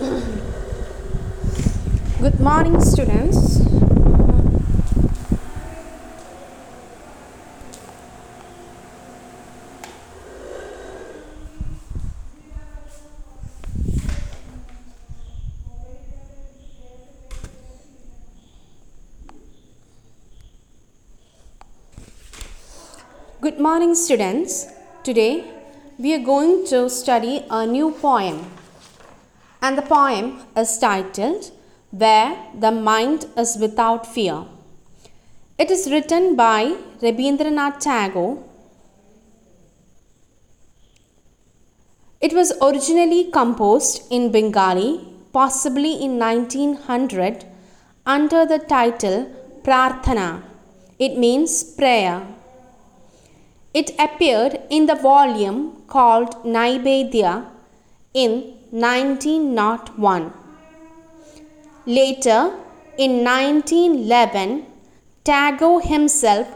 [0.00, 0.16] Good
[2.40, 3.58] morning, students.
[23.42, 24.66] Good morning, students.
[25.02, 25.44] Today
[25.98, 28.46] we are going to study a new poem,
[29.62, 31.50] and the poem is titled
[31.90, 34.44] Where the Mind is Without Fear.
[35.58, 38.42] It is written by Rabindranath Tagore.
[42.20, 47.44] It was originally composed in Bengali, possibly in 1900,
[48.06, 49.30] under the title
[49.62, 50.42] Prarthana.
[50.98, 52.26] It means prayer.
[53.72, 57.46] It appeared in the volume called Naibedya
[58.12, 60.32] in 1901.
[61.86, 62.52] Later,
[62.98, 64.66] in 1911,
[65.24, 66.46] Tagore himself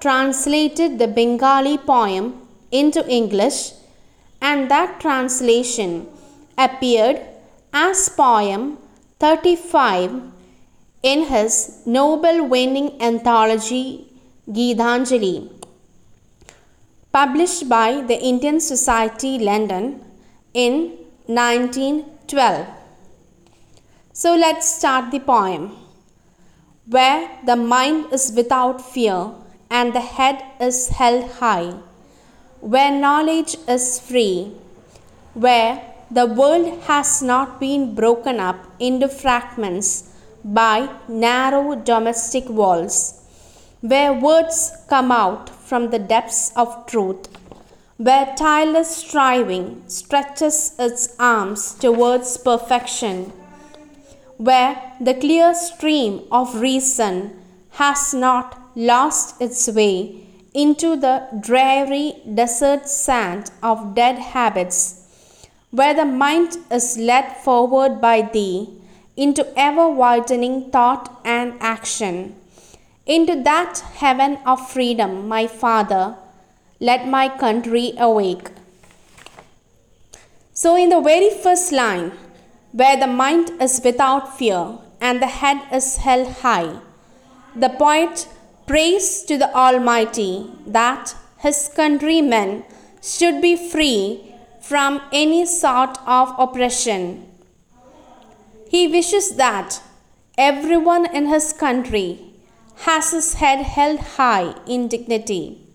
[0.00, 3.72] translated the Bengali poem into English,
[4.40, 6.06] and that translation
[6.56, 7.20] appeared
[7.72, 8.78] as poem
[9.18, 10.22] 35
[11.02, 14.06] in his Nobel winning anthology
[14.48, 15.50] Gitanjali
[17.12, 20.00] published by the Indian Society London
[20.54, 20.97] in
[21.28, 22.66] 1912.
[24.14, 25.76] So let's start the poem.
[26.86, 29.32] Where the mind is without fear
[29.70, 31.74] and the head is held high,
[32.60, 34.52] where knowledge is free,
[35.34, 40.10] where the world has not been broken up into fragments
[40.42, 43.20] by narrow domestic walls,
[43.82, 47.28] where words come out from the depths of truth,
[47.98, 53.32] where tireless striving stretches its arms towards perfection,
[54.36, 57.36] where the clear stream of reason
[57.70, 60.14] has not lost its way
[60.54, 65.04] into the dreary desert sand of dead habits,
[65.72, 68.68] where the mind is led forward by thee
[69.16, 72.34] into ever widening thought and action.
[73.06, 76.16] Into that heaven of freedom, my Father,
[76.80, 78.50] let my country awake.
[80.52, 82.12] So, in the very first line,
[82.72, 86.78] where the mind is without fear and the head is held high,
[87.54, 88.28] the poet
[88.66, 92.64] prays to the Almighty that his countrymen
[93.02, 97.26] should be free from any sort of oppression.
[98.68, 99.80] He wishes that
[100.36, 102.20] everyone in his country
[102.84, 105.67] has his head held high in dignity.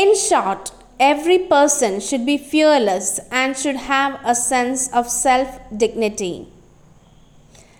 [0.00, 0.70] In short,
[1.00, 6.46] every person should be fearless and should have a sense of self dignity.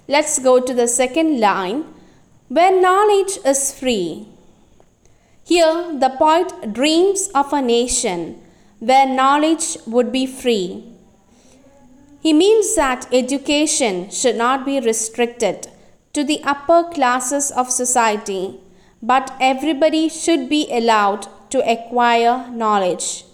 [0.09, 1.85] Let's go to the second line
[2.49, 4.27] where knowledge is free.
[5.45, 8.43] Here, the poet dreams of a nation
[8.81, 10.83] where knowledge would be free.
[12.21, 15.69] He means that education should not be restricted
[16.15, 18.59] to the upper classes of society,
[19.01, 23.25] but everybody should be allowed to acquire knowledge.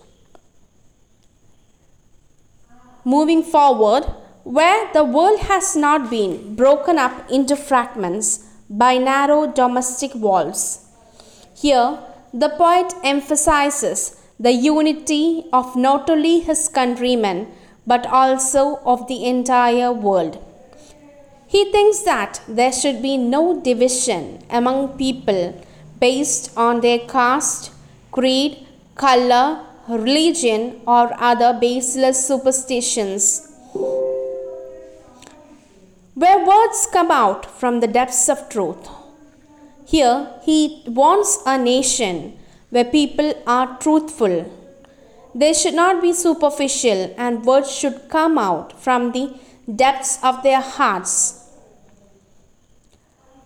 [3.04, 4.04] Moving forward,
[4.44, 10.86] where the world has not been broken up into fragments by narrow domestic walls.
[11.56, 11.98] Here,
[12.32, 17.46] the poet emphasizes the unity of not only his countrymen
[17.86, 20.42] but also of the entire world.
[21.46, 25.64] He thinks that there should be no division among people
[26.00, 27.70] based on their caste,
[28.14, 28.64] creed,
[28.94, 33.22] color, religion, or other baseless superstitions.
[36.14, 38.88] Where words come out from the depths of truth.
[39.84, 42.38] Here, he wants a nation
[42.70, 44.36] where people are truthful.
[45.34, 49.34] They should not be superficial, and words should come out from the
[49.82, 51.43] depths of their hearts.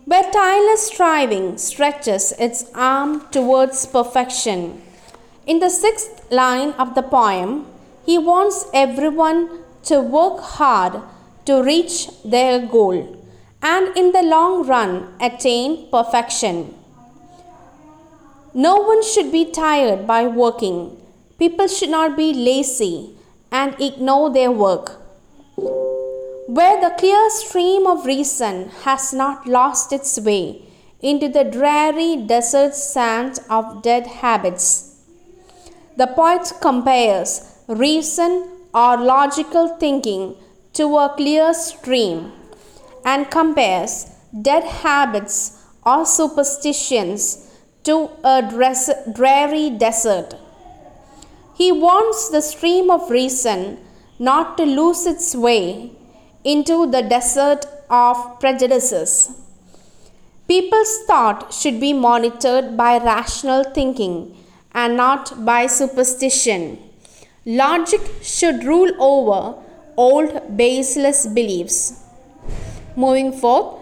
[0.09, 4.81] Where tireless striving stretches its arm towards perfection.
[5.47, 7.67] In the sixth line of the poem,
[8.07, 11.03] he wants everyone to work hard
[11.45, 13.23] to reach their goal
[13.61, 16.73] and in the long run attain perfection.
[18.55, 20.97] No one should be tired by working.
[21.39, 23.11] People should not be lazy
[23.53, 25.03] and ignore their work.
[26.49, 30.63] Where the clear stream of reason has not lost its way
[31.03, 34.97] into the dreary desert sands of dead habits.
[35.99, 40.37] The poet compares reason or logical thinking
[40.73, 42.33] to a clear stream
[43.05, 44.07] and compares
[44.41, 47.47] dead habits or superstitions
[47.85, 48.41] to a
[49.15, 50.33] dreary desert.
[51.55, 53.81] He wants the stream of reason
[54.19, 55.98] not to lose its way
[56.53, 59.11] into the desert of prejudices.
[60.47, 64.35] People's thought should be monitored by rational thinking
[64.73, 66.63] and not by superstition.
[67.45, 69.63] Logic should rule over
[69.97, 71.81] old baseless beliefs.
[72.97, 73.75] Moving forth,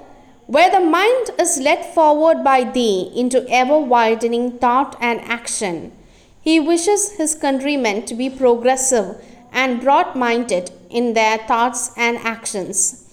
[0.47, 5.93] where the mind is led forward by thee into ever widening thought and action,
[6.41, 9.09] he wishes his countrymen to be progressive
[9.53, 13.05] and broad minded in their thoughts and actions.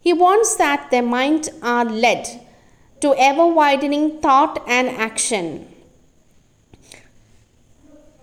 [0.00, 2.24] He wants that their minds are led
[3.00, 5.66] to ever widening thought and action.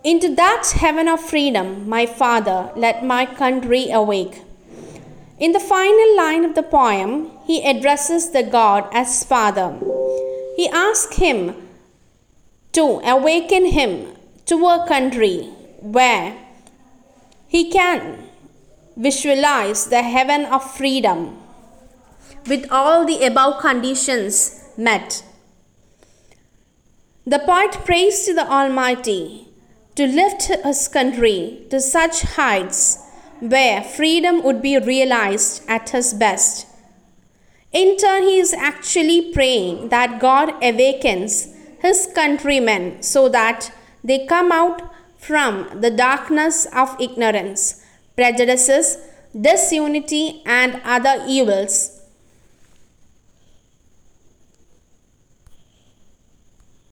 [0.05, 4.41] Into that heaven of freedom, my Father, let my country awake.
[5.37, 9.77] In the final line of the poem, he addresses the God as Father.
[10.55, 11.67] He asks him
[12.71, 14.15] to awaken him
[14.45, 15.49] to a country
[15.81, 16.37] where
[17.47, 18.29] he can
[18.95, 21.37] visualize the heaven of freedom
[22.47, 25.23] with all the above conditions met.
[27.25, 29.47] The poet prays to the Almighty
[29.95, 32.99] to lift his country to such heights
[33.39, 36.67] where freedom would be realized at his best.
[37.71, 41.47] In turn, he is actually praying that God awakens
[41.79, 43.71] his countrymen so that
[44.03, 47.82] they come out from the darkness of ignorance,
[48.15, 48.97] prejudices,
[49.39, 52.02] disunity, and other evils